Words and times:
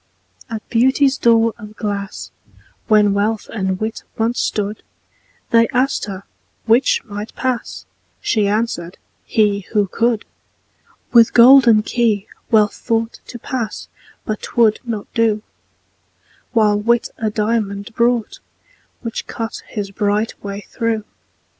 At 0.49 0.67
Beauty's 0.71 1.15
door 1.15 1.53
of 1.59 1.75
glass, 1.75 2.31
When 2.87 3.13
Wealth 3.13 3.47
and 3.53 3.79
Wit 3.79 4.01
once 4.17 4.39
stood, 4.39 4.81
They 5.51 5.67
asked 5.73 6.05
her 6.05 6.23
'which 6.65 7.03
might 7.05 7.35
pass?" 7.35 7.85
She 8.19 8.47
answered, 8.47 8.97
"he, 9.25 9.59
who 9.73 9.85
could." 9.85 10.25
With 11.13 11.35
golden 11.35 11.83
key 11.83 12.25
Wealth 12.49 12.73
thought 12.77 13.19
To 13.27 13.37
pass 13.37 13.89
but 14.25 14.41
'twould 14.41 14.79
not 14.83 15.05
do: 15.13 15.43
While 16.51 16.79
Wit 16.79 17.09
a 17.19 17.29
diamond 17.29 17.93
brought, 17.93 18.39
Which 19.01 19.27
cut 19.27 19.61
his 19.67 19.91
bright 19.91 20.33
way 20.43 20.61
through. 20.61 21.03